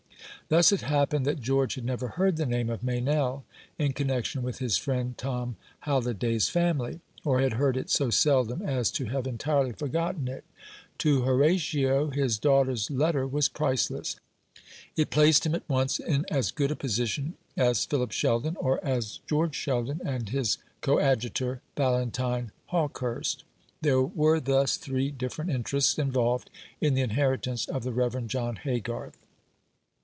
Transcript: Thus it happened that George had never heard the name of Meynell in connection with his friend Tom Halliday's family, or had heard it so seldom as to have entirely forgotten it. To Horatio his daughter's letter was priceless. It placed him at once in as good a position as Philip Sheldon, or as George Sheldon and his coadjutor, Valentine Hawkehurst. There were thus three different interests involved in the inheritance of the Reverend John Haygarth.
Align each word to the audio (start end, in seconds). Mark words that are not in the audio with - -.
Thus 0.49 0.73
it 0.73 0.81
happened 0.81 1.25
that 1.25 1.39
George 1.39 1.75
had 1.75 1.85
never 1.85 2.09
heard 2.09 2.35
the 2.35 2.45
name 2.45 2.69
of 2.69 2.83
Meynell 2.83 3.45
in 3.79 3.93
connection 3.93 4.43
with 4.43 4.59
his 4.59 4.75
friend 4.75 5.17
Tom 5.17 5.55
Halliday's 5.79 6.49
family, 6.49 6.99
or 7.23 7.39
had 7.39 7.53
heard 7.53 7.77
it 7.77 7.89
so 7.89 8.09
seldom 8.09 8.61
as 8.61 8.91
to 8.91 9.05
have 9.05 9.25
entirely 9.25 9.71
forgotten 9.71 10.27
it. 10.27 10.43
To 10.97 11.21
Horatio 11.21 12.09
his 12.09 12.37
daughter's 12.37 12.91
letter 12.91 13.25
was 13.25 13.47
priceless. 13.47 14.17
It 14.97 15.09
placed 15.09 15.45
him 15.45 15.55
at 15.55 15.69
once 15.69 15.99
in 16.01 16.25
as 16.29 16.51
good 16.51 16.69
a 16.71 16.75
position 16.75 17.35
as 17.55 17.85
Philip 17.85 18.11
Sheldon, 18.11 18.57
or 18.57 18.83
as 18.83 19.21
George 19.29 19.55
Sheldon 19.55 20.01
and 20.03 20.27
his 20.27 20.57
coadjutor, 20.81 21.61
Valentine 21.77 22.51
Hawkehurst. 22.71 23.45
There 23.81 24.01
were 24.01 24.41
thus 24.41 24.75
three 24.75 25.11
different 25.11 25.49
interests 25.49 25.97
involved 25.97 26.49
in 26.81 26.93
the 26.93 27.01
inheritance 27.03 27.69
of 27.69 27.83
the 27.85 27.93
Reverend 27.93 28.29
John 28.31 28.57
Haygarth. 28.57 29.15